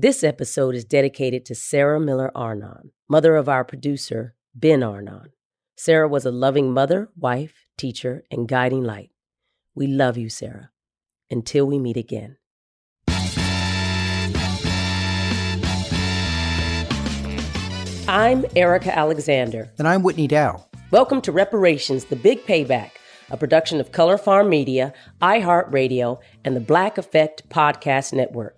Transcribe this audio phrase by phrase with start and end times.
[0.00, 5.30] This episode is dedicated to Sarah Miller Arnon, mother of our producer, Ben Arnon.
[5.76, 9.10] Sarah was a loving mother, wife, teacher, and guiding light.
[9.74, 10.70] We love you, Sarah.
[11.32, 12.36] Until we meet again.
[18.06, 19.72] I'm Erica Alexander.
[19.80, 20.64] And I'm Whitney Dow.
[20.92, 22.92] Welcome to Reparations, The Big Payback,
[23.32, 28.57] a production of Color Farm Media, iHeartRadio, and the Black Effect Podcast Network.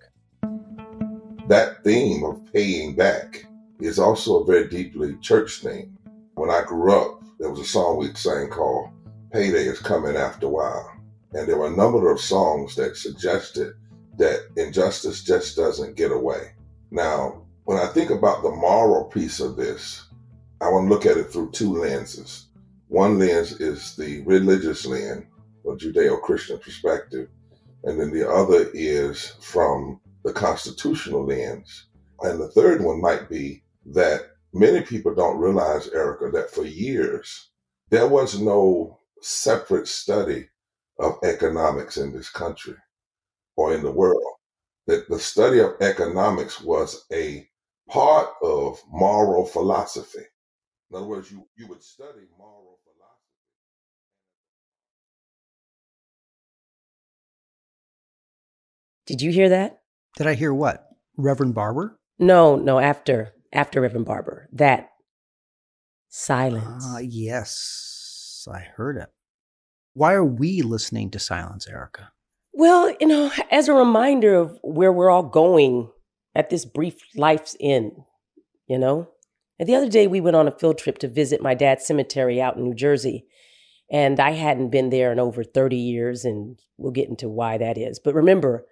[1.51, 3.45] That theme of paying back
[3.81, 5.99] is also a very deeply church theme.
[6.35, 8.91] When I grew up, there was a song we sang called
[9.33, 10.97] Payday is Coming After a While.
[11.33, 13.73] And there were a number of songs that suggested
[14.17, 16.53] that injustice just doesn't get away.
[16.93, 20.07] Now, when I think about the moral piece of this,
[20.61, 22.47] I want to look at it through two lenses.
[22.87, 25.25] One lens is the religious lens,
[25.65, 27.29] or Judeo Christian perspective,
[27.83, 31.87] and then the other is from the constitutional lens.
[32.21, 34.23] And the third one might be that
[34.53, 37.51] many people don't realize, Erica, that for years
[37.91, 40.49] there was no separate study
[40.99, 42.77] of economics in this country
[43.57, 44.23] or in the world.
[44.87, 47.49] That the study of economics was a
[47.89, 50.25] part of moral philosophy.
[50.91, 53.21] In other words, you, you would study moral philosophy.
[59.07, 59.80] Did you hear that?
[60.17, 60.87] Did I hear what?
[61.17, 61.99] Reverend Barber?
[62.19, 64.49] No, no, after after Reverend Barber.
[64.53, 64.91] That
[66.09, 66.85] silence.
[66.87, 69.09] Ah, yes, I heard it.
[69.95, 72.13] Why are we listening to silence, Erica?
[72.53, 75.91] Well, you know, as a reminder of where we're all going
[76.35, 77.93] at this brief life's end,
[78.67, 79.09] you know?
[79.59, 82.41] And the other day we went on a field trip to visit my dad's cemetery
[82.41, 83.27] out in New Jersey.
[83.91, 87.77] And I hadn't been there in over 30 years, and we'll get into why that
[87.77, 87.99] is.
[87.99, 88.65] But remember,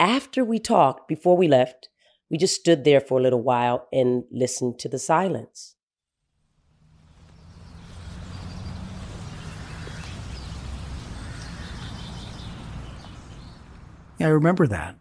[0.00, 1.88] after we talked, before we left,
[2.30, 5.74] we just stood there for a little while and listened to the silence.
[14.18, 14.96] Yeah, I remember that.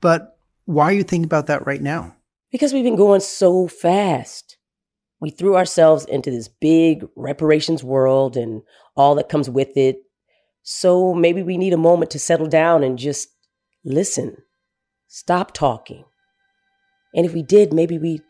[0.00, 2.14] But why are you thinking about that right now?
[2.50, 4.58] Because we've been going so fast.
[5.20, 8.62] We threw ourselves into this big reparations world and
[8.96, 10.02] all that comes with it.
[10.62, 13.28] So maybe we need a moment to settle down and just
[13.84, 14.36] listen.
[15.08, 16.04] Stop talking.
[17.14, 18.22] And if we did, maybe we'd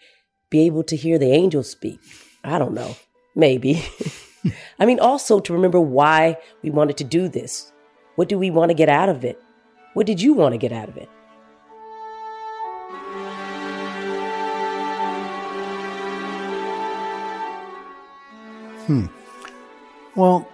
[0.51, 2.01] be able to hear the angels speak.
[2.43, 2.97] I don't know.
[3.35, 3.85] Maybe.
[4.79, 7.73] I mean, also to remember why we wanted to do this.
[8.17, 9.41] What do we want to get out of it?
[9.95, 11.09] What did you want to get out of it?
[18.87, 19.07] Hmm.
[20.17, 20.49] Well,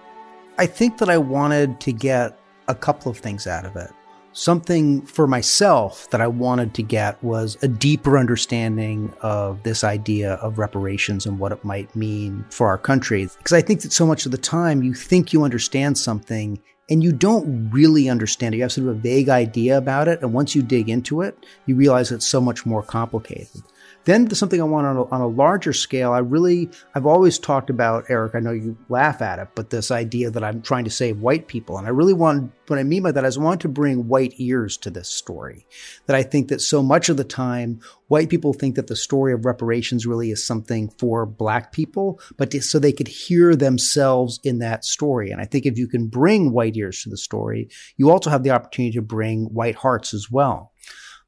[0.59, 3.91] I think that I wanted to get a couple of things out of it.
[4.33, 10.33] Something for myself that I wanted to get was a deeper understanding of this idea
[10.35, 13.27] of reparations and what it might mean for our country.
[13.37, 16.59] Because I think that so much of the time you think you understand something
[16.89, 18.57] and you don't really understand it.
[18.57, 20.21] You have sort of a vague idea about it.
[20.21, 23.61] And once you dig into it, you realize it's so much more complicated.
[24.09, 27.69] Then something I want on a, on a larger scale, I really, I've always talked
[27.69, 30.89] about, Eric, I know you laugh at it, but this idea that I'm trying to
[30.89, 31.77] save white people.
[31.77, 34.33] And I really want, what I mean by that is I want to bring white
[34.37, 35.67] ears to this story.
[36.07, 39.31] That I think that so much of the time, white people think that the story
[39.31, 44.39] of reparations really is something for black people, but to, so they could hear themselves
[44.43, 45.29] in that story.
[45.29, 48.41] And I think if you can bring white ears to the story, you also have
[48.41, 50.71] the opportunity to bring white hearts as well.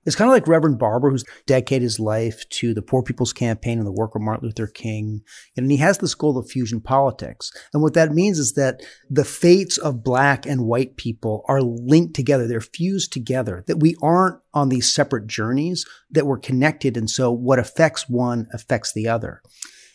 [0.05, 3.77] It's kind of like Reverend Barber, who's dedicated his life to the Poor People's Campaign
[3.77, 5.21] and the work of Martin Luther King.
[5.55, 7.51] And he has this goal of fusion politics.
[7.73, 12.15] And what that means is that the fates of black and white people are linked
[12.15, 12.47] together.
[12.47, 16.97] They're fused together, that we aren't on these separate journeys, that we're connected.
[16.97, 19.41] And so what affects one affects the other.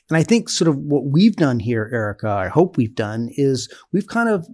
[0.09, 3.69] And I think sort of what we've done here, Erica, I hope we've done is
[3.93, 4.47] we've kind of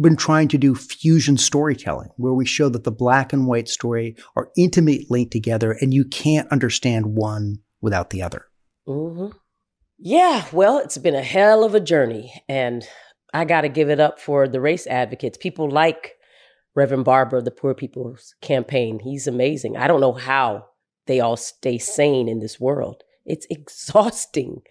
[0.00, 4.16] been trying to do fusion storytelling where we show that the black and white story
[4.36, 8.46] are intimately linked together and you can't understand one without the other.
[8.88, 9.36] Mm-hmm.
[9.98, 12.42] Yeah, well, it's been a hell of a journey.
[12.48, 12.86] And
[13.34, 16.14] I got to give it up for the race advocates, people like
[16.74, 19.00] Reverend Barber of the Poor People's Campaign.
[19.00, 19.76] He's amazing.
[19.76, 20.66] I don't know how
[21.06, 23.02] they all stay sane in this world.
[23.26, 24.62] It's exhausting.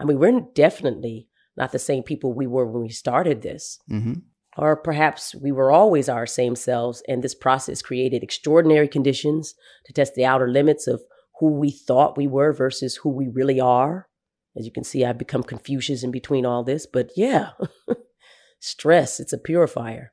[0.00, 3.78] I mean, we're definitely not the same people we were when we started this.
[3.90, 4.14] Mm-hmm.
[4.60, 9.54] Or perhaps we were always our same selves, and this process created extraordinary conditions
[9.86, 11.02] to test the outer limits of
[11.38, 14.06] who we thought we were versus who we really are.
[14.54, 17.52] As you can see, I've become Confucius in between all this, but yeah,
[18.60, 20.12] stress, it's a purifier.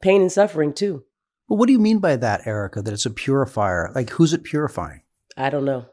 [0.00, 1.04] Pain and suffering, too.
[1.46, 3.92] Well, what do you mean by that, Erica, that it's a purifier?
[3.94, 5.02] Like, who's it purifying?
[5.36, 5.84] I don't know.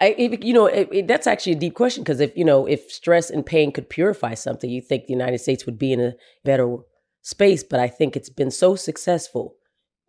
[0.00, 2.90] I, you know, it, it, that's actually a deep question because if you know, if
[2.90, 6.14] stress and pain could purify something, you think the United States would be in a
[6.44, 6.76] better
[7.22, 7.62] space.
[7.62, 9.56] But I think it's been so successful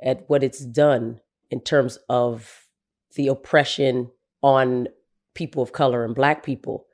[0.02, 1.20] at what it's done
[1.50, 2.68] in terms of
[3.16, 4.12] the oppression
[4.42, 4.88] on
[5.34, 6.86] people of color and Black people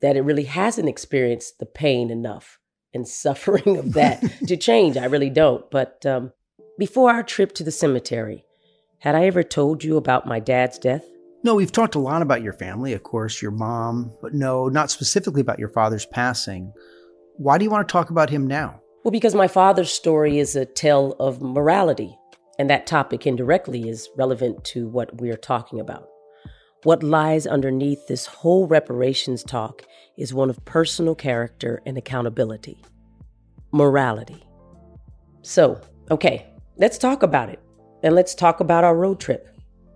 [0.00, 2.58] that it really hasn't experienced the pain enough
[2.94, 4.96] and suffering of that to change.
[4.96, 5.70] I really don't.
[5.70, 6.32] But um,
[6.78, 8.44] before our trip to the cemetery,
[9.00, 11.04] had I ever told you about my dad's death?
[11.44, 14.90] No, we've talked a lot about your family, of course, your mom, but no, not
[14.90, 16.72] specifically about your father's passing.
[17.36, 18.80] Why do you want to talk about him now?
[19.04, 22.18] Well, because my father's story is a tale of morality,
[22.58, 26.08] and that topic indirectly is relevant to what we're talking about.
[26.82, 29.82] What lies underneath this whole reparations talk
[30.16, 32.82] is one of personal character and accountability.
[33.70, 34.44] Morality.
[35.42, 35.80] So,
[36.10, 36.46] okay,
[36.76, 37.60] let's talk about it.
[38.02, 39.48] And let's talk about our road trip.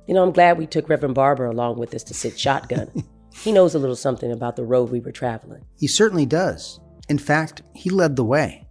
[0.07, 2.91] You know, I'm glad we took Reverend Barber along with us to sit shotgun.
[3.35, 5.65] he knows a little something about the road we were traveling.
[5.79, 6.81] He certainly does.
[7.09, 8.67] In fact, he led the way.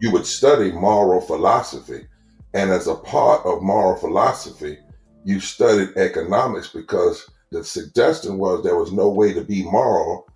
[0.00, 2.06] You would study moral philosophy,
[2.54, 4.78] and as a part of moral philosophy,
[5.24, 10.26] you studied economics because the suggestion was there was no way to be moral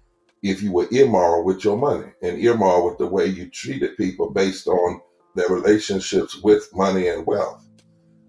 [0.43, 4.31] if you were immoral with your money and immoral with the way you treated people
[4.31, 5.00] based on
[5.35, 7.64] their relationships with money and wealth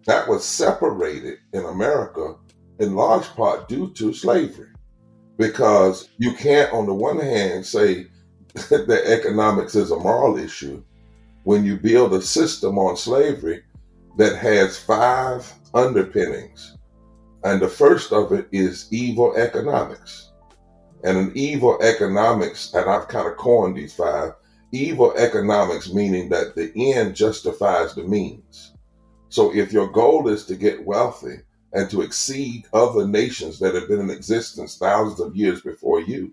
[0.06, 2.36] that was separated in America
[2.80, 4.70] in large part due to slavery.
[5.38, 8.08] Because you can't, on the one hand, say
[8.54, 10.82] that economics is a moral issue
[11.44, 13.64] when you build a system on slavery
[14.18, 16.78] that has five underpinnings.
[17.44, 20.32] And the first of it is evil economics.
[21.04, 24.34] And an evil economics, and I've kind of coined these five
[24.72, 28.75] evil economics, meaning that the end justifies the means.
[29.30, 31.38] So if your goal is to get wealthy
[31.74, 36.32] and to exceed other nations that have been in existence thousands of years before you,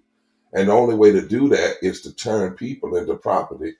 [0.52, 3.74] and the only way to do that is to turn people into property,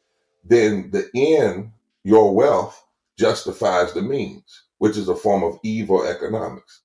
[0.44, 1.70] then the end,
[2.02, 2.84] your wealth,
[3.18, 6.80] justifies the means, which is a form of evil economics.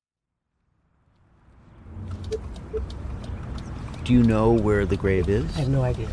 [4.03, 5.45] Do you know where the grave is?
[5.57, 6.07] I have no idea.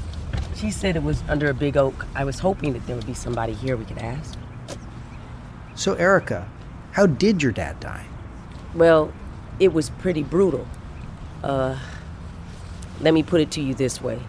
[0.56, 2.06] She said it was under a big oak.
[2.14, 4.38] I was hoping that there would be somebody here we could ask.
[5.74, 6.48] So, Erica,
[6.92, 8.06] how did your dad die?
[8.74, 9.12] Well,
[9.58, 10.66] it was pretty brutal.
[11.42, 11.78] Uh,
[13.00, 14.20] let me put it to you this way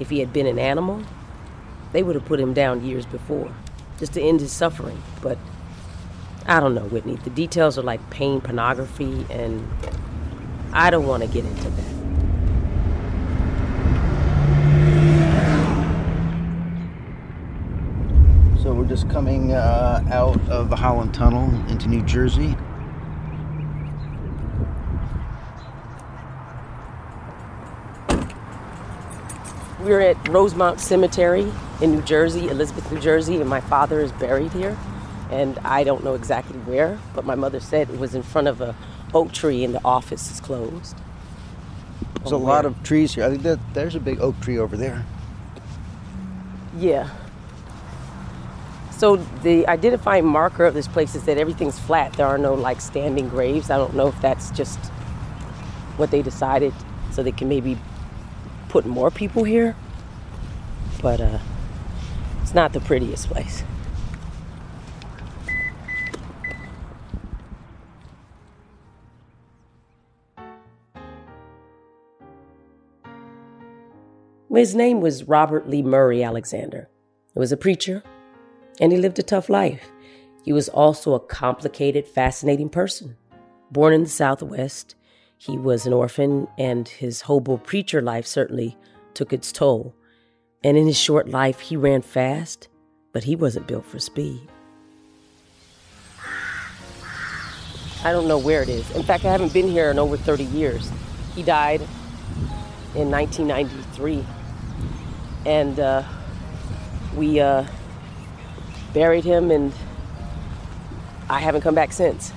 [0.00, 1.02] if he had been an animal,
[1.92, 3.52] they would have put him down years before,
[3.98, 5.00] just to end his suffering.
[5.22, 5.38] But
[6.46, 7.16] I don't know, Whitney.
[7.16, 9.68] The details are like pain pornography, and
[10.72, 11.94] I don't want to get into that.
[18.62, 22.56] So we're just coming uh, out of the Holland Tunnel into New Jersey.
[29.80, 34.52] We're at Rosemount Cemetery in New Jersey, Elizabeth, New Jersey, and my father is buried
[34.52, 34.78] here.
[35.28, 38.60] And I don't know exactly where, but my mother said it was in front of
[38.60, 38.76] a
[39.12, 40.96] oak tree and the office is closed.
[42.20, 43.24] There's a lot of trees here.
[43.24, 45.04] I think that there's a big oak tree over there.
[46.76, 47.10] Yeah.
[48.96, 52.12] So the identifying marker of this place is that everything's flat.
[52.14, 53.68] There are no like standing graves.
[53.68, 54.78] I don't know if that's just
[55.96, 56.72] what they decided
[57.10, 57.76] so they can maybe
[58.68, 59.76] put more people here.
[61.02, 61.38] But uh
[62.40, 63.64] it's not the prettiest place.
[74.54, 76.88] His name was Robert Lee Murray Alexander.
[77.34, 78.02] He was a preacher,
[78.80, 79.90] and he lived a tough life.
[80.42, 83.16] He was also a complicated, fascinating person.
[83.70, 84.94] Born in the Southwest,
[85.38, 88.76] he was an orphan, and his hobo preacher life certainly
[89.14, 89.94] took its toll.
[90.62, 92.68] And in his short life, he ran fast,
[93.12, 94.48] but he wasn't built for speed.
[98.04, 98.90] I don't know where it is.
[98.90, 100.90] In fact, I haven't been here in over 30 years.
[101.34, 101.80] He died
[102.94, 104.24] in 1993
[105.46, 106.02] and uh,
[107.16, 107.64] we uh,
[108.94, 109.72] buried him, and
[111.28, 112.32] I haven't come back since.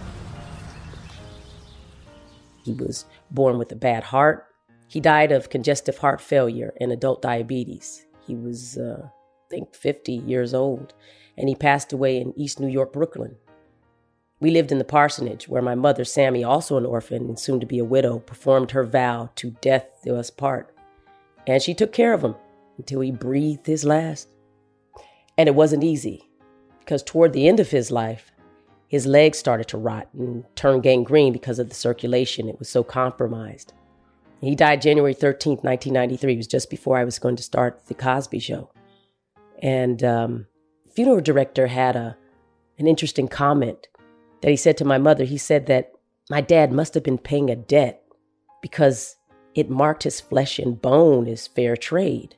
[2.66, 4.46] He was born with a bad heart.
[4.90, 8.06] He died of congestive heart failure and adult diabetes.
[8.26, 10.94] He was, uh, I think, 50 years old,
[11.38, 13.38] and he passed away in East New York, Brooklyn.
[14.40, 17.66] We lived in the parsonage where my mother, Sammy, also an orphan and soon to
[17.66, 20.76] be a widow, performed her vow to death do us part.
[21.48, 22.36] And she took care of him
[22.78, 24.28] until he breathed his last.
[25.38, 26.27] And it wasn't easy
[26.88, 28.32] because toward the end of his life,
[28.88, 32.48] his legs started to rot and turn gangrene because of the circulation.
[32.48, 33.74] It was so compromised.
[34.40, 36.34] He died January 13th, 1993.
[36.34, 38.72] It was just before I was going to start The Cosby Show.
[39.62, 40.48] And um,
[40.90, 42.16] funeral director had a,
[42.80, 43.90] an interesting comment
[44.42, 45.26] that he said to my mother.
[45.26, 45.92] He said that
[46.30, 48.02] my dad must have been paying a debt
[48.62, 49.18] because
[49.56, 52.36] it marked his flesh and bone as fair trade.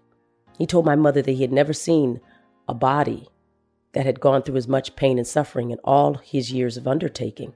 [0.58, 2.20] He told my mother that he had never seen
[2.68, 3.28] a body
[3.94, 7.54] that had gone through as much pain and suffering in all his years of undertaking.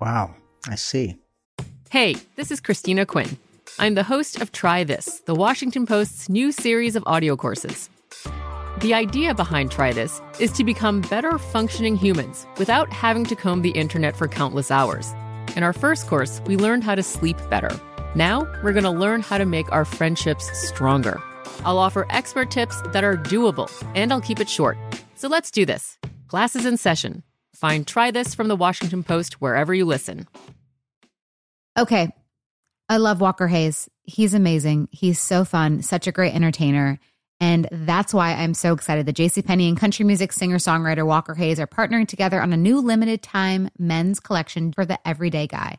[0.00, 0.34] Wow,
[0.68, 1.16] I see.
[1.90, 3.38] Hey, this is Christina Quinn.
[3.78, 7.90] I'm the host of Try This, the Washington Post's new series of audio courses.
[8.80, 13.62] The idea behind Try This is to become better functioning humans without having to comb
[13.62, 15.14] the internet for countless hours.
[15.56, 17.70] In our first course, we learned how to sleep better.
[18.14, 21.22] Now, we're going to learn how to make our friendships stronger.
[21.64, 24.76] I'll offer expert tips that are doable, and I'll keep it short.
[25.14, 25.98] So let's do this.
[26.28, 27.22] Class is in session.
[27.54, 30.26] Find Try This from the Washington Post wherever you listen.
[31.78, 32.10] Okay.
[32.88, 33.88] I love Walker Hayes.
[34.04, 34.88] He's amazing.
[34.92, 36.98] He's so fun, such a great entertainer.
[37.40, 41.60] And that's why I'm so excited that JCPenney and country music singer songwriter Walker Hayes
[41.60, 45.78] are partnering together on a new limited time men's collection for the everyday guy.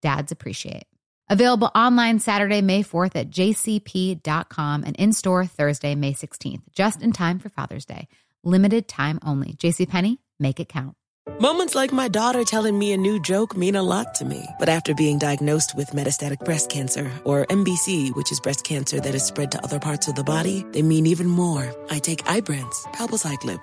[0.00, 0.84] dads appreciate.
[1.30, 7.12] Available online Saturday, May 4th at jcp.com and in store Thursday, May 16th, just in
[7.12, 8.08] time for Father's Day.
[8.44, 9.52] Limited time only.
[9.54, 10.94] JCPenney, make it count.
[11.40, 14.44] Moments like my daughter telling me a new joke mean a lot to me.
[14.58, 19.14] But after being diagnosed with metastatic breast cancer, or MBC, which is breast cancer that
[19.14, 21.72] is spread to other parts of the body, they mean even more.
[21.90, 23.62] I take Ibrance, palbociclib.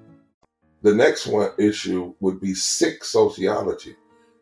[0.83, 3.95] The next one issue would be sick sociology.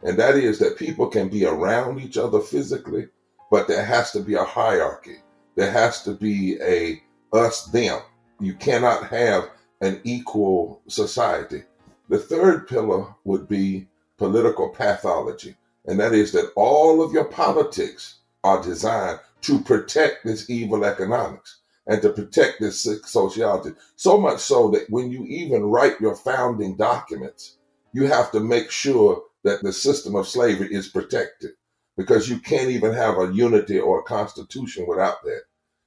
[0.03, 3.07] And that is that people can be around each other physically,
[3.51, 5.17] but there has to be a hierarchy.
[5.55, 7.01] There has to be a
[7.33, 7.99] us them.
[8.39, 9.49] You cannot have
[9.81, 11.63] an equal society.
[12.07, 15.55] The third pillar would be political pathology.
[15.85, 21.58] And that is that all of your politics are designed to protect this evil economics
[21.89, 23.71] and to protect this sociology.
[23.95, 27.57] So much so that when you even write your founding documents,
[27.93, 31.51] you have to make sure that the system of slavery is protected
[31.97, 35.41] because you can't even have a unity or a constitution without that.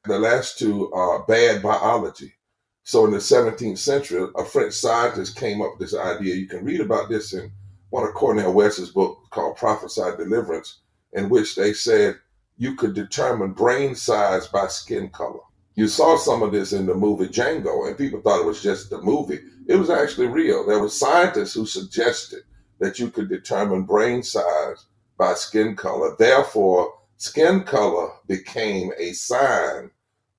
[0.04, 2.34] The last two are bad biology.
[2.82, 6.34] So in the 17th century, a French scientist came up with this idea.
[6.34, 7.52] You can read about this in
[7.90, 10.80] one of Cornel West's books called Prophesy Deliverance,
[11.12, 12.16] in which they said
[12.56, 15.38] you could determine brain size by skin color.
[15.74, 18.90] You saw some of this in the movie Django, and people thought it was just
[18.90, 19.40] the movie.
[19.66, 20.66] It was actually real.
[20.66, 22.42] There were scientists who suggested
[22.78, 24.84] that you could determine brain size
[25.16, 26.14] by skin color.
[26.18, 29.90] Therefore, skin color became a sign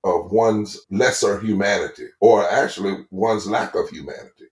[0.04, 4.44] of one's lesser humanity, or actually one's lack of humanity.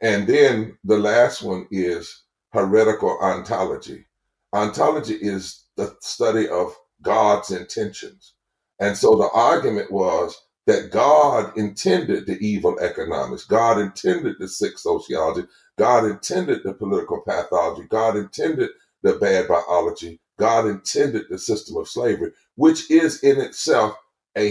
[0.00, 4.06] And then the last one is heretical ontology.
[4.52, 8.35] Ontology is the study of God's intentions.
[8.78, 14.78] And so the argument was that God intended the evil economics, God intended the sick
[14.78, 15.46] sociology,
[15.78, 18.70] God intended the political pathology, God intended
[19.02, 23.96] the bad biology, God intended the system of slavery, which is in itself
[24.36, 24.50] a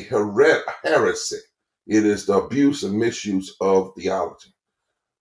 [0.84, 1.38] heresy.
[1.88, 4.54] It is the abuse and misuse of theology.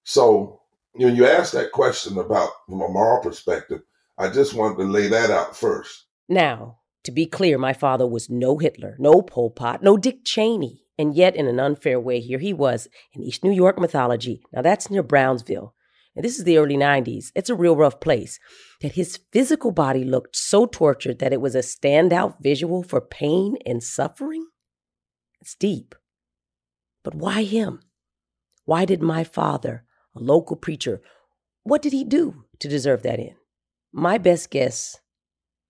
[0.05, 3.83] So when you ask that question about from a moral perspective,
[4.17, 6.05] I just wanted to lay that out first.
[6.29, 10.81] Now, to be clear, my father was no Hitler, no Pol Pot, no Dick Cheney.
[10.97, 14.43] And yet, in an unfair way, here he was in East New York mythology.
[14.53, 15.75] Now, that's near Brownsville.
[16.15, 17.33] And this is the early 90s.
[17.35, 18.39] It's a real rough place.
[18.81, 23.57] That his physical body looked so tortured that it was a standout visual for pain
[23.67, 24.47] and suffering?
[25.41, 25.95] It's deep.
[27.03, 27.81] But why him?
[28.65, 31.03] Why did my father, a local preacher,
[31.65, 33.35] what did he do to deserve that end?
[33.93, 35.01] My best guess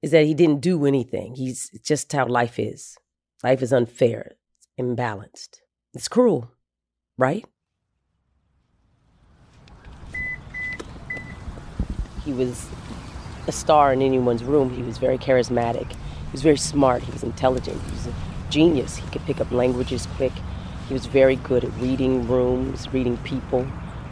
[0.04, 1.34] is that he didn't do anything.
[1.34, 2.98] He's just how life is.
[3.42, 4.32] Life is unfair,
[4.78, 5.60] imbalanced.
[5.94, 6.50] It's cruel,
[7.16, 7.42] right?
[12.22, 12.66] He was
[13.46, 14.68] a star in anyone's room.
[14.68, 15.90] He was very charismatic.
[15.92, 17.02] He was very smart.
[17.02, 17.80] He was intelligent.
[17.80, 18.14] He was a
[18.50, 18.96] genius.
[18.96, 20.32] He could pick up languages quick.
[20.86, 23.66] He was very good at reading rooms, reading people.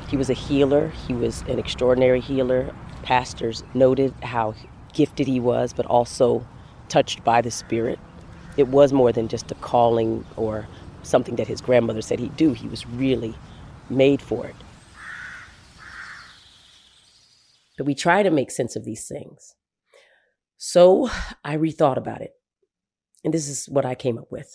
[0.09, 0.88] He was a healer.
[1.07, 2.74] He was an extraordinary healer.
[3.02, 4.55] Pastors noted how
[4.92, 6.46] gifted he was, but also
[6.88, 7.98] touched by the Spirit.
[8.57, 10.68] It was more than just a calling or
[11.02, 12.52] something that his grandmother said he'd do.
[12.52, 13.35] He was really
[13.88, 14.57] made for it.
[17.76, 19.55] But we try to make sense of these things.
[20.57, 21.09] So
[21.44, 22.33] I rethought about it.
[23.24, 24.55] And this is what I came up with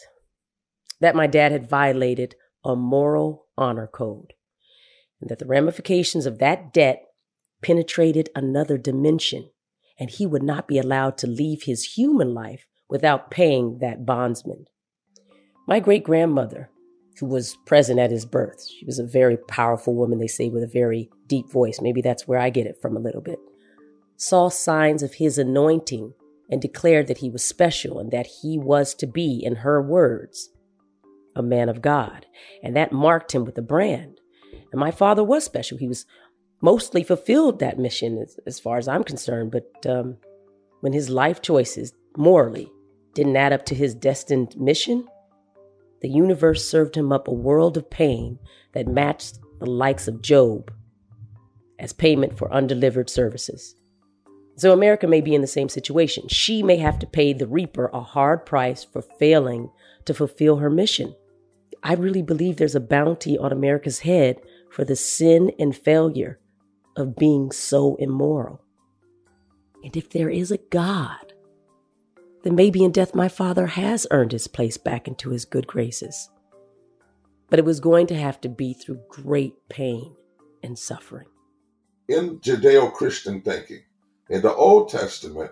[0.99, 4.33] that my dad had violated a moral honor code,
[5.21, 7.03] and that the ramifications of that debt
[7.61, 9.51] penetrated another dimension
[9.99, 14.65] and he would not be allowed to leave his human life without paying that bondsman.
[15.67, 16.69] My great grandmother,
[17.19, 20.63] who was present at his birth, she was a very powerful woman, they say, with
[20.63, 21.81] a very deep voice.
[21.81, 23.39] Maybe that's where I get it from a little bit.
[24.15, 26.13] Saw signs of his anointing
[26.49, 30.49] and declared that he was special and that he was to be, in her words,
[31.35, 32.25] a man of God.
[32.63, 34.21] And that marked him with a brand.
[34.71, 35.77] And my father was special.
[35.77, 36.05] He was
[36.61, 39.51] mostly fulfilled that mission as, as far as I'm concerned.
[39.51, 40.17] But um,
[40.81, 42.71] when his life choices morally
[43.13, 45.07] didn't add up to his destined mission,
[46.01, 48.39] the universe served him up a world of pain
[48.73, 50.71] that matched the likes of Job
[51.79, 53.75] as payment for undelivered services.
[54.55, 56.27] So America may be in the same situation.
[56.27, 59.69] She may have to pay the reaper a hard price for failing
[60.05, 61.15] to fulfill her mission.
[61.83, 64.37] I really believe there's a bounty on America's head
[64.71, 66.39] for the sin and failure
[66.97, 68.61] of being so immoral.
[69.83, 71.33] And if there is a God,
[72.43, 76.29] then maybe in death my father has earned his place back into his good graces.
[77.49, 80.15] But it was going to have to be through great pain
[80.63, 81.27] and suffering.
[82.07, 83.83] in Judeo Christian thinking,
[84.29, 85.51] in the Old Testament,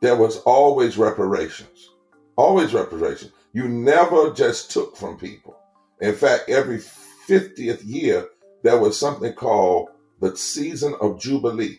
[0.00, 1.90] there was always reparations.
[2.36, 3.32] Always reparations.
[3.52, 5.56] You never just took from people.
[6.00, 8.28] In fact, every 50th year,
[8.62, 9.88] there was something called
[10.20, 11.78] the season of Jubilee.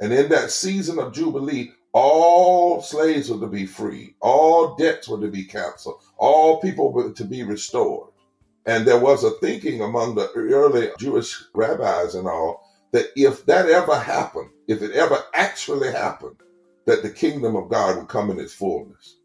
[0.00, 5.20] And in that season of Jubilee, all slaves were to be free, all debts were
[5.20, 8.08] to be canceled, all people were to be restored.
[8.64, 13.68] And there was a thinking among the early Jewish rabbis and all that if that
[13.68, 16.36] ever happened, if it ever actually happened,
[16.86, 19.16] that the kingdom of God would come in its fullness.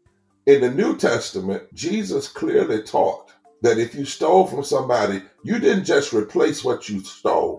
[0.46, 5.84] In the New Testament, Jesus clearly taught that if you stole from somebody, you didn't
[5.84, 7.57] just replace what you stole.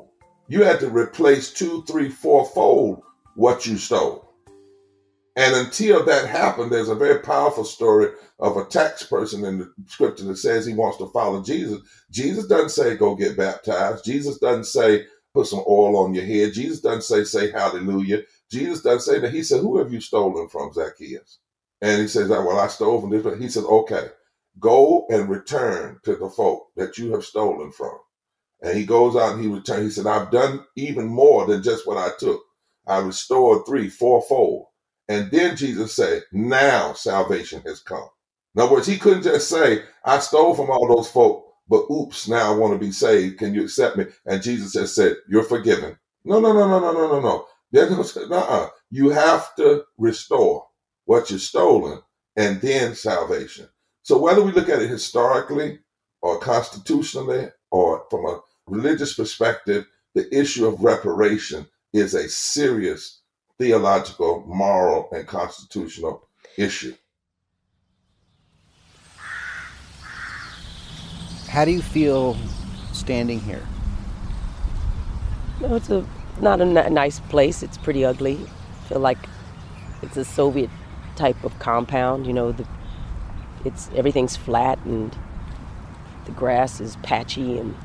[0.49, 3.03] You had to replace two, three, four fold
[3.35, 4.33] what you stole.
[5.35, 9.71] And until that happened, there's a very powerful story of a tax person in the
[9.85, 11.79] scripture that says he wants to follow Jesus.
[12.12, 14.03] Jesus doesn't say go get baptized.
[14.03, 16.53] Jesus doesn't say put some oil on your head.
[16.53, 18.23] Jesus doesn't say say hallelujah.
[18.51, 19.31] Jesus doesn't say that.
[19.31, 21.38] He said, Who have you stolen from, Zacchaeus?
[21.81, 23.23] And he says, Well, I stole from this.
[23.23, 24.07] But he says, Okay,
[24.59, 27.99] go and return to the folk that you have stolen from.
[28.61, 29.83] And he goes out and he returns.
[29.83, 32.41] He said, I've done even more than just what I took.
[32.87, 34.65] I restored three, fourfold.
[35.07, 38.07] And then Jesus said, Now salvation has come.
[38.55, 42.27] In other words, he couldn't just say, I stole from all those folk, but oops,
[42.27, 43.37] now I want to be saved.
[43.39, 44.05] Can you accept me?
[44.25, 45.97] And Jesus has said, You're forgiven.
[46.25, 47.45] No, no, no, no, no, no, no, no.
[47.71, 48.69] There's no, uh-uh.
[48.91, 50.65] You have to restore
[51.05, 52.01] what you've stolen
[52.35, 53.67] and then salvation.
[54.03, 55.79] So whether we look at it historically
[56.21, 58.39] or constitutionally or from a
[58.69, 63.21] religious perspective, the issue of reparation is a serious
[63.58, 66.27] theological, moral, and constitutional
[66.58, 66.95] issue.
[71.47, 72.38] How do you feel
[72.93, 73.65] standing here?
[75.62, 76.05] No, it's a
[76.39, 77.63] not a nice place.
[77.63, 78.38] It's pretty ugly.
[78.38, 79.17] I feel like
[80.01, 80.69] it's a Soviet
[81.15, 82.27] type of compound.
[82.27, 82.65] You know, the
[83.65, 85.15] it's everything's flat and
[86.25, 87.75] the grass is patchy and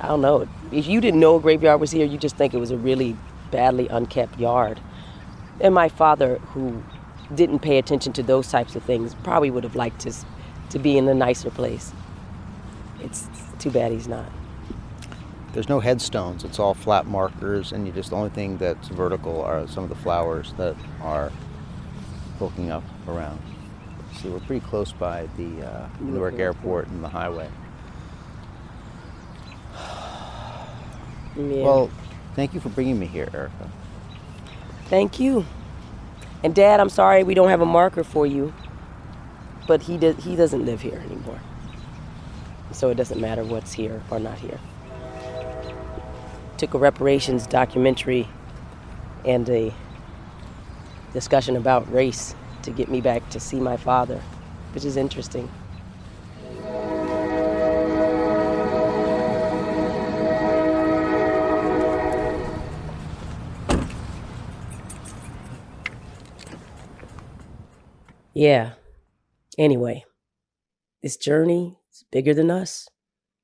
[0.00, 0.48] I don't know.
[0.72, 3.16] If you didn't know a graveyard was here, you just think it was a really
[3.50, 4.80] badly unkept yard.
[5.60, 6.82] And my father, who
[7.34, 10.14] didn't pay attention to those types of things, probably would have liked to,
[10.70, 11.92] to be in a nicer place.
[13.00, 14.30] It's too bad he's not.
[15.52, 16.44] There's no headstones.
[16.44, 19.90] It's all flat markers, and you just the only thing that's vertical are some of
[19.90, 21.30] the flowers that are
[22.38, 23.40] poking up around.
[24.16, 27.48] See, we're pretty close by the uh, Newark Airport and the highway.
[31.36, 31.62] Yeah.
[31.64, 31.90] Well,
[32.34, 33.70] Thank you for bringing me here, Erica.
[34.86, 35.44] Thank you.
[36.42, 38.52] And Dad, I'm sorry we don't have a marker for you,
[39.66, 41.40] but he does, he doesn't live here anymore.
[42.72, 44.58] So it doesn't matter what's here or not here.
[46.56, 48.28] Took a reparations documentary
[49.24, 49.74] and a
[51.12, 54.22] discussion about race to get me back to see my father,
[54.72, 55.50] which is interesting.
[68.40, 68.70] Yeah.
[69.58, 70.06] Anyway,
[71.02, 72.88] this journey is bigger than us.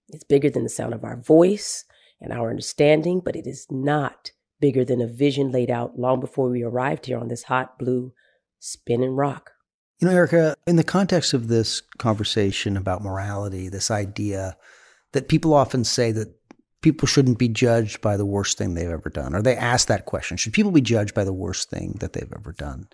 [0.09, 1.85] It's bigger than the sound of our voice
[2.19, 6.49] and our understanding, but it is not bigger than a vision laid out long before
[6.49, 8.15] we arrived here on this hot blue
[8.59, 9.51] spinning rock.
[10.01, 14.57] You know, Erica, in the context of this conversation about morality, this idea
[15.13, 16.35] that people often say that
[16.87, 19.35] people shouldn't be judged by the worst thing they've ever done?
[19.35, 22.33] Or they ask that question Should people be judged by the worst thing that they've
[22.33, 22.87] ever done?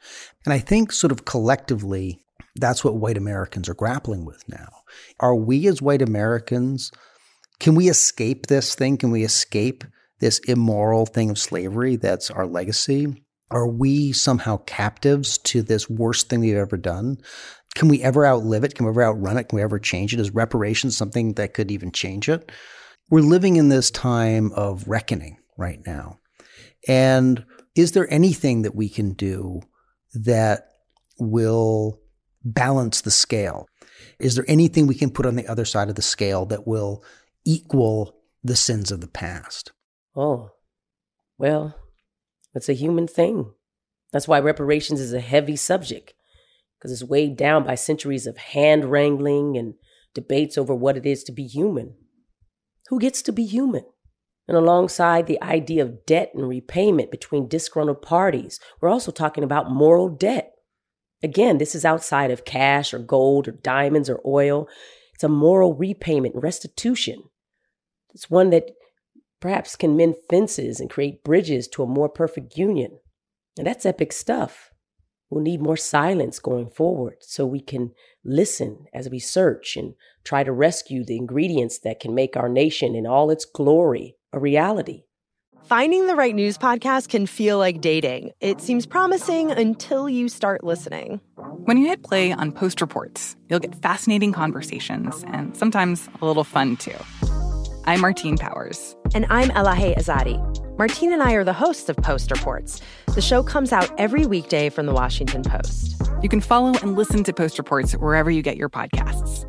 [0.46, 2.24] And I think, sort of collectively,
[2.56, 4.70] that's what white Americans are grappling with now.
[5.20, 6.90] Are we as white Americans,
[7.60, 8.96] can we escape this thing?
[8.96, 9.84] Can we escape
[10.20, 13.22] this immoral thing of slavery that's our legacy?
[13.50, 17.18] Are we somehow captives to this worst thing we've ever done?
[17.74, 18.74] Can we ever outlive it?
[18.74, 19.50] Can we ever outrun it?
[19.50, 20.20] Can we ever change it?
[20.20, 22.50] Is reparations something that could even change it?
[23.10, 26.18] We're living in this time of reckoning right now.
[26.88, 29.60] And is there anything that we can do
[30.14, 30.68] that
[31.18, 32.00] will
[32.44, 33.66] balance the scale?
[34.18, 37.04] Is there anything we can put on the other side of the scale that will
[37.44, 39.72] equal the sins of the past?
[40.16, 40.50] Oh,
[41.38, 41.76] well,
[42.54, 43.52] it's a human thing.
[44.12, 46.12] That's why reparations is a heavy subject,
[46.78, 49.74] because it's weighed down by centuries of hand wrangling and
[50.14, 51.94] debates over what it is to be human
[52.92, 53.86] who gets to be human.
[54.46, 59.70] And alongside the idea of debt and repayment between disgruntled parties, we're also talking about
[59.70, 60.52] moral debt.
[61.22, 64.68] Again, this is outside of cash or gold or diamonds or oil.
[65.14, 67.22] It's a moral repayment restitution.
[68.12, 68.72] It's one that
[69.40, 72.98] perhaps can mend fences and create bridges to a more perfect union.
[73.56, 74.70] And that's epic stuff.
[75.30, 80.44] We'll need more silence going forward so we can listen as we search and try
[80.44, 85.04] to rescue the ingredients that can make our nation in all its glory a reality.
[85.64, 88.32] Finding the right news podcast can feel like dating.
[88.40, 91.20] It seems promising until you start listening.
[91.64, 96.44] When you hit play on Post Reports, you'll get fascinating conversations and sometimes a little
[96.44, 96.96] fun too.
[97.84, 98.96] I'm Martine Powers.
[99.14, 100.38] And I'm Elahe Azadi.
[100.78, 102.80] Martine and I are the hosts of Post Reports.
[103.14, 106.00] The show comes out every weekday from the Washington Post.
[106.22, 109.48] You can follow and listen to Post Reports wherever you get your podcasts.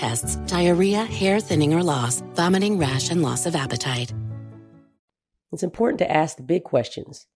[0.00, 4.14] tests, diarrhea, hair thinning or loss, vomiting, rash, and loss of appetite.
[5.52, 7.26] It's important to ask the big questions.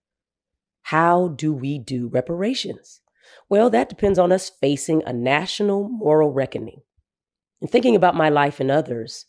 [0.84, 3.02] How do we do reparations?
[3.50, 6.80] Well, that depends on us facing a national moral reckoning.
[7.60, 9.26] In thinking about my life and others,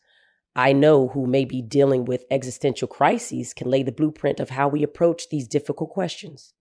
[0.56, 4.70] I know who may be dealing with existential crises can lay the blueprint of how
[4.70, 6.54] we approach these difficult questions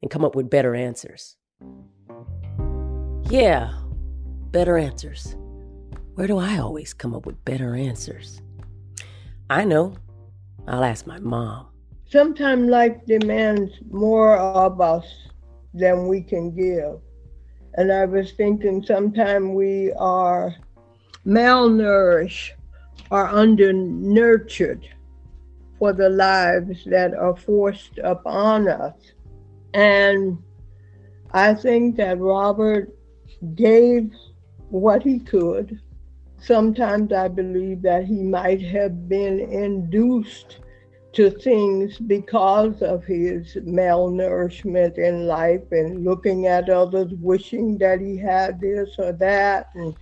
[0.00, 1.34] and come up with better answers.
[3.28, 3.72] Yeah,
[4.52, 5.34] better answers.
[6.14, 8.40] Where do I always come up with better answers?
[9.50, 9.96] I know.
[10.68, 11.66] I'll ask my mom.
[12.08, 15.04] Sometimes life demands more of us
[15.72, 17.00] than we can give.
[17.74, 20.54] And I was thinking sometimes we are
[21.26, 22.50] malnourished
[23.10, 24.88] or undernurtured
[25.80, 28.94] for the lives that are forced upon us.
[29.74, 30.38] And
[31.32, 32.96] I think that Robert
[33.56, 34.12] gave
[34.68, 35.80] what he could.
[36.44, 40.58] Sometimes I believe that he might have been induced
[41.14, 48.18] to things because of his malnourishment in life and looking at others wishing that he
[48.18, 49.94] had this or that and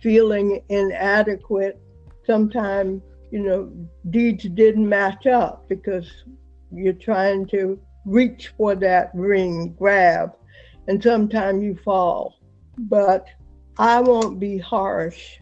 [0.00, 1.78] feeling inadequate.
[2.26, 3.70] Sometimes, you know,
[4.08, 6.10] deeds didn't match up because
[6.72, 10.32] you're trying to reach for that ring, grab,
[10.88, 12.38] and sometimes you fall.
[12.78, 13.26] But
[13.76, 15.38] I won't be harsh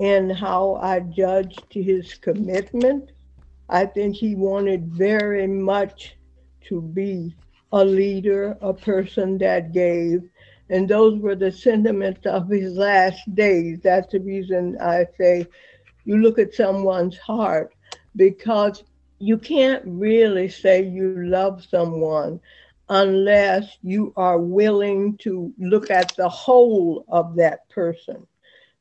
[0.00, 3.12] in how I judged his commitment
[3.68, 6.16] I think he wanted very much
[6.68, 7.34] to be
[7.72, 10.22] a leader, a person that gave.
[10.70, 13.80] And those were the sentiments of his last days.
[13.82, 15.46] That's the reason I say
[16.04, 17.74] you look at someone's heart
[18.16, 18.84] because
[19.18, 22.40] you can't really say you love someone
[22.88, 28.26] unless you are willing to look at the whole of that person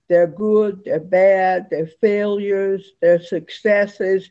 [0.10, 4.30] their good, their bad, their failures, their successes,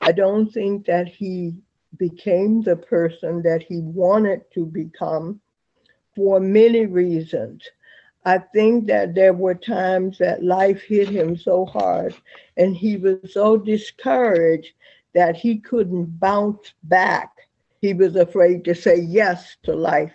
[0.00, 1.54] I don't think that he
[1.96, 5.40] became the person that he wanted to become
[6.14, 7.62] for many reasons.
[8.24, 12.14] I think that there were times that life hit him so hard
[12.56, 14.72] and he was so discouraged
[15.14, 17.30] that he couldn't bounce back.
[17.80, 20.12] He was afraid to say yes to life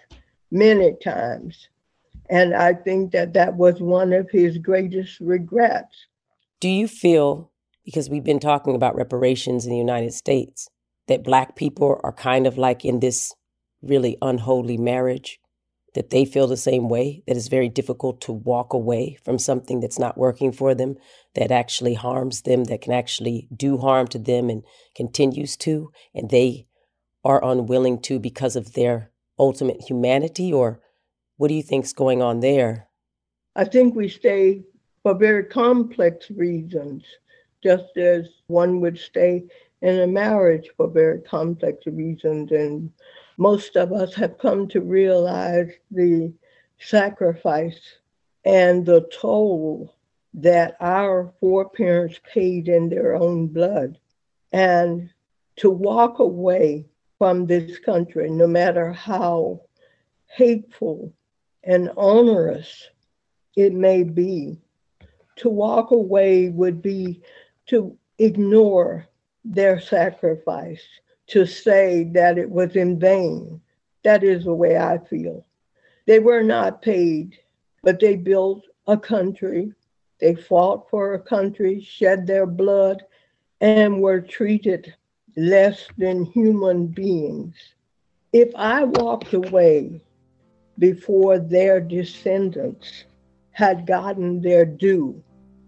[0.52, 1.70] many times.
[2.30, 6.06] And I think that that was one of his greatest regrets.
[6.60, 7.52] Do you feel,
[7.86, 10.70] because we've been talking about reparations in the United States,
[11.08, 13.34] that Black people are kind of like in this
[13.82, 15.40] really unholy marriage?
[15.96, 19.80] That they feel the same way, that it's very difficult to walk away from something
[19.80, 20.98] that's not working for them,
[21.34, 24.64] that actually harms them, that can actually do harm to them and
[24.96, 26.68] continues to, and they
[27.24, 30.54] are unwilling to because of their ultimate humanity?
[30.54, 30.80] Or
[31.40, 32.90] what do you think's going on there?
[33.56, 34.62] I think we stay
[35.04, 37.06] for very complex reasons,
[37.64, 39.46] just as one would stay
[39.82, 42.52] in a marriage for very complex reasons.
[42.52, 42.92] And
[43.38, 46.34] most of us have come to realize the
[46.78, 47.80] sacrifice
[48.44, 49.96] and the toll
[50.34, 53.98] that our foreparents paid in their own blood.
[54.52, 55.10] And
[55.56, 59.62] to walk away from this country, no matter how
[60.28, 61.14] hateful
[61.64, 62.90] and onerous
[63.56, 64.58] it may be,
[65.38, 67.22] to walk away would be
[67.68, 69.08] to ignore
[69.44, 70.84] their sacrifice,
[71.28, 73.62] to say that it was in vain.
[74.04, 75.46] That is the way I feel.
[76.06, 77.38] They were not paid,
[77.84, 79.74] but they built a country.
[80.20, 83.04] They fought for a country, shed their blood,
[83.62, 84.94] and were treated
[85.38, 87.56] less than human beings.
[88.34, 90.02] If I walked away
[90.80, 93.04] before their descendants
[93.52, 95.22] had gotten their due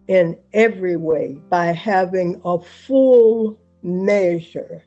[0.08, 4.84] in every way by having a full measure,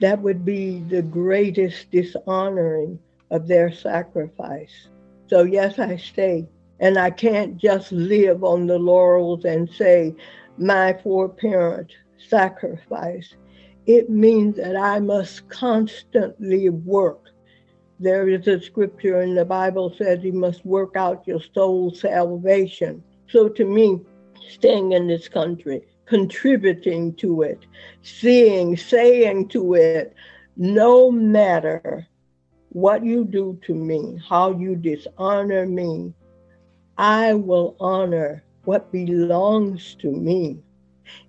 [0.00, 2.98] that would be the greatest dishonoring
[3.30, 4.88] of their sacrifice.
[5.28, 6.48] So, yes, I stay.
[6.78, 10.14] And I can't just live on the laurels and say,
[10.58, 11.90] my foreparent
[12.28, 13.34] sacrifice.
[13.86, 17.30] It means that I must constantly work
[17.98, 23.02] there is a scripture in the Bible says you must work out your soul's salvation.
[23.28, 24.00] So to me,
[24.48, 27.64] staying in this country, contributing to it,
[28.02, 30.14] seeing, saying to it,
[30.56, 32.06] no matter
[32.70, 36.12] what you do to me, how you dishonor me,
[36.98, 40.58] I will honor what belongs to me.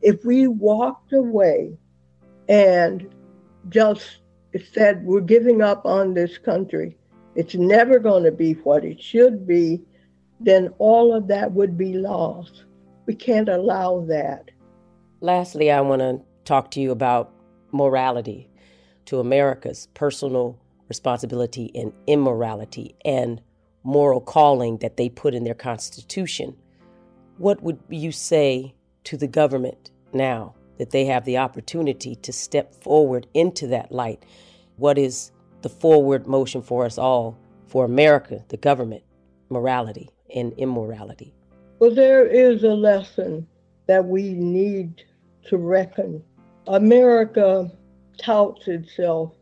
[0.02, 1.78] If we walked away
[2.50, 3.14] and
[3.70, 4.20] just
[4.60, 6.98] said, We're giving up on this country,
[7.36, 9.82] it's never going to be what it should be,
[10.40, 12.66] then all of that would be lost.
[13.06, 14.50] We can't allow that.
[15.22, 17.34] Lastly, I want to talk to you about
[17.72, 18.50] morality,
[19.06, 23.42] to America's personal responsibility and immorality and
[23.84, 26.56] moral calling that they put in their Constitution.
[27.38, 28.74] What would you say
[29.06, 34.26] to the government now that they have the opportunity to step forward into that light
[34.78, 37.38] what is the forward motion for us all,
[37.68, 39.04] for America, the government,
[39.50, 41.34] morality and immorality?
[41.80, 43.48] Well, there is a lesson
[43.88, 45.04] that we need
[45.48, 46.24] to reckon.
[46.68, 47.72] America
[48.18, 49.34] touts itself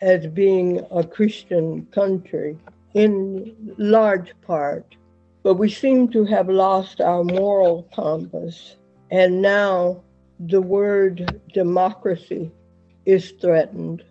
[0.00, 2.58] as being a Christian country
[2.94, 4.96] in large part,
[5.42, 8.76] but we seem to have lost our moral compass.
[9.10, 10.02] And now
[10.40, 12.50] the word democracy
[13.06, 14.02] is threatened.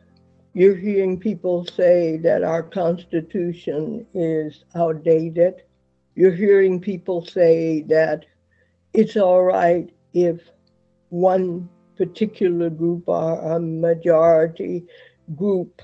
[0.53, 5.63] You're hearing people say that our Constitution is outdated.
[6.15, 8.25] You're hearing people say that
[8.93, 10.41] it's all right if
[11.09, 14.83] one particular group or a majority
[15.35, 15.81] group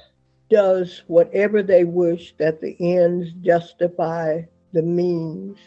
[0.49, 4.41] does whatever they wish, that the ends justify
[4.73, 5.57] the means,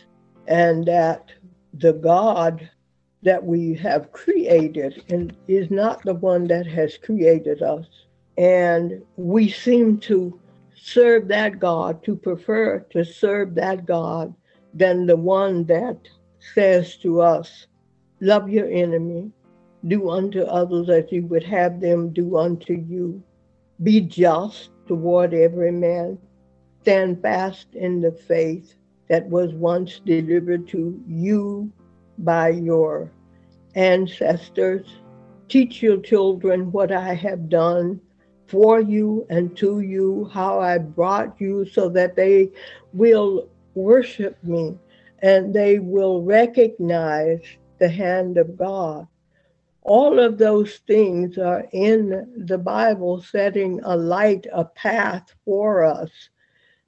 [0.47, 1.31] and that
[1.75, 2.69] the God
[3.23, 7.87] that we have created and is not the one that has created us.
[8.39, 10.39] And we seem to
[10.75, 14.35] serve that God, to prefer to serve that God
[14.73, 15.99] than the one that
[16.55, 17.67] says to us,
[18.21, 19.31] Love your enemy,
[19.87, 23.23] do unto others as you would have them do unto you,
[23.83, 26.19] be just toward every man,
[26.83, 28.75] stand fast in the faith
[29.09, 31.73] that was once delivered to you
[32.19, 33.11] by your
[33.75, 34.87] ancestors.
[35.49, 38.01] Teach your children what I have done
[38.51, 42.51] for you and to you, how I brought you so that they
[42.93, 44.77] will worship me
[45.21, 47.41] and they will recognize
[47.79, 49.07] the hand of God.
[49.83, 56.11] All of those things are in the Bible, setting a light, a path for us.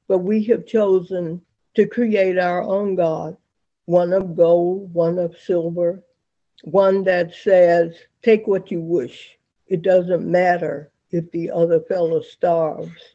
[0.09, 1.41] But we have chosen
[1.75, 3.37] to create our own God,
[3.87, 6.03] one of gold, one of silver,
[6.65, 9.39] one that says, take what you wish.
[9.69, 13.15] It doesn't matter if the other fellow starves.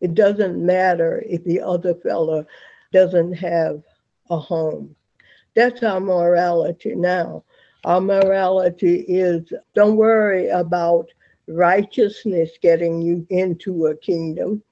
[0.00, 2.46] It doesn't matter if the other fellow
[2.92, 3.82] doesn't have
[4.30, 4.96] a home.
[5.54, 7.44] That's our morality now.
[7.84, 11.10] Our morality is don't worry about
[11.46, 14.62] righteousness getting you into a kingdom.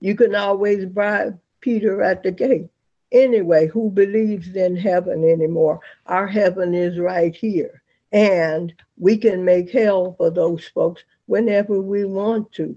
[0.00, 2.68] You can always bribe Peter at the gate.
[3.12, 5.80] Anyway, who believes in heaven anymore?
[6.06, 7.82] Our heaven is right here.
[8.12, 12.76] And we can make hell for those folks whenever we want to.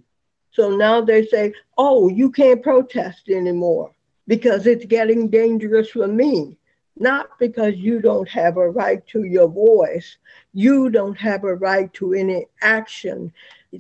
[0.52, 3.92] So now they say, oh, you can't protest anymore
[4.28, 6.58] because it's getting dangerous for me.
[6.98, 10.18] Not because you don't have a right to your voice,
[10.54, 13.32] you don't have a right to any action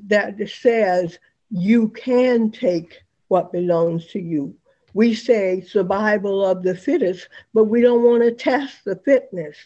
[0.08, 1.20] that says
[1.52, 4.56] you can take what belongs to you.
[4.94, 9.58] We say survival of the fittest, but we don't want to test the fitness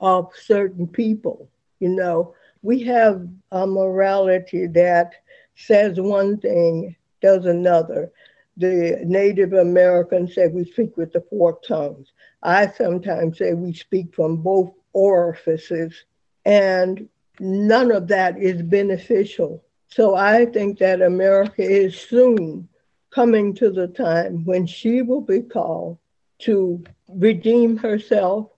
[0.00, 1.48] of certain people.
[1.80, 5.12] You know, we have a morality that
[5.56, 8.10] says one thing, does another.
[8.56, 12.12] The Native Americans say we speak with the four tongues.
[12.42, 16.04] I sometimes say we speak from both orifices,
[16.44, 17.08] and
[17.40, 19.64] none of that is beneficial.
[19.88, 22.68] So I think that America is soon
[23.10, 25.98] coming to the time when she will be called
[26.40, 28.50] to redeem herself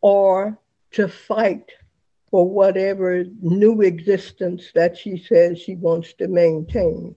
[0.00, 0.58] or
[0.92, 1.70] to fight
[2.30, 7.14] for whatever new existence that she says she wants to maintain.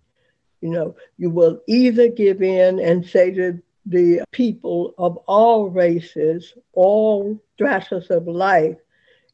[0.61, 6.53] You know, you will either give in and say to the people of all races,
[6.73, 8.77] all stratas of life,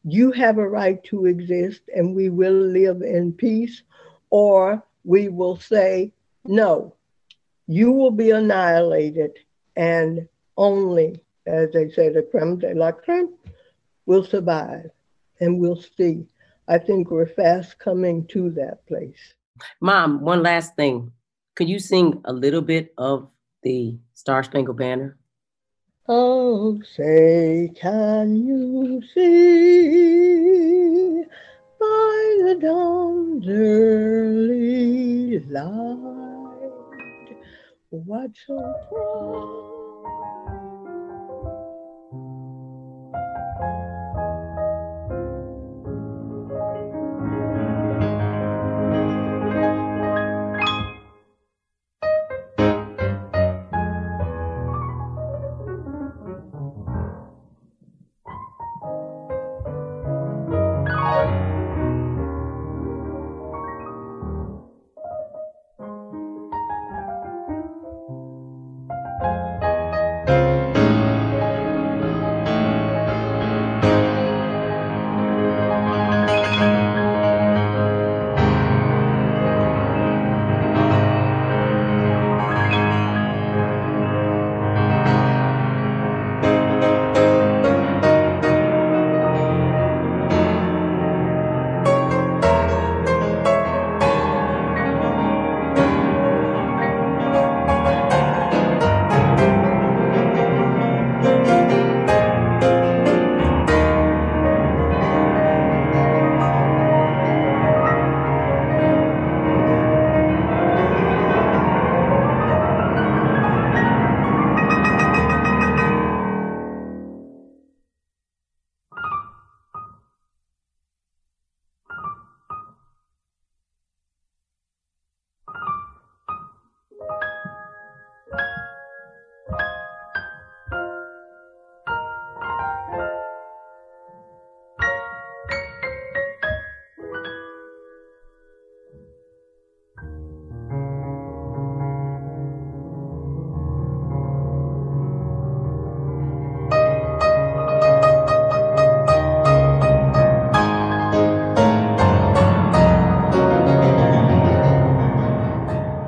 [0.04, 3.84] you have a right to exist and we will live in peace,
[4.30, 6.14] or we will say,
[6.46, 6.96] no,
[7.68, 9.32] you will be annihilated
[9.76, 13.34] and only, as they say, the creme de la creme
[14.06, 14.90] will survive
[15.40, 16.28] and we'll see.
[16.68, 19.36] I think we're fast coming to that place.
[19.82, 21.12] Mom, one last thing.
[21.56, 23.30] Could you sing a little bit of
[23.64, 25.18] the Star Spangled Banner?
[26.08, 29.98] Oh, say, can you see
[31.80, 36.68] by the dawn's early light
[37.90, 38.56] what so
[38.90, 39.77] proud?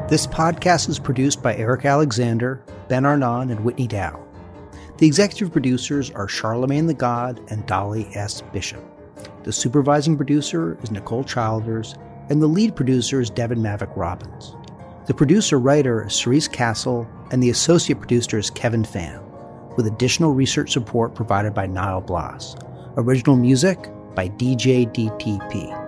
[0.10, 4.20] This podcast is produced by Eric Alexander, Ben Arnon, and Whitney Dow.
[4.97, 8.41] The executive producers are Charlamagne Tha God and Dolly S.
[8.51, 8.84] Bishop.
[9.43, 11.93] The supervising producer is Nicole Childers,
[12.30, 14.55] and the lead producer is Devin Mavick Robbins.
[15.05, 19.22] The producer writer is Cerise Castle, and the associate producer is Kevin Pham,
[19.78, 22.55] with additional research support provided by Niall Blas.
[22.97, 23.78] Original music
[24.16, 25.78] by DJ DTP.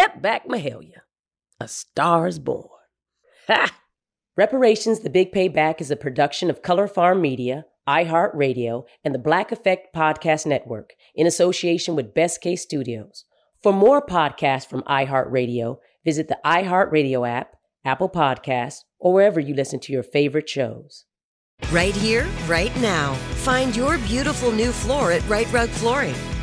[0.00, 1.02] Step back, Mahalia.
[1.60, 2.70] A Star's Born.
[3.48, 3.70] Ha!
[4.34, 9.52] Reparations The Big Payback is a production of Color Farm Media, iHeartRadio, and the Black
[9.52, 13.26] Effect Podcast Network in association with Best Case Studios.
[13.62, 19.80] For more podcasts from iHeartRadio, visit the iHeartRadio app, Apple Podcasts, or wherever you listen
[19.80, 21.04] to your favorite shows.
[21.70, 23.12] Right here, right now.
[23.44, 26.16] Find your beautiful new floor at Rite Rug Flooring.